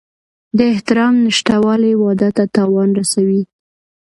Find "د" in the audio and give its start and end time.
0.57-0.59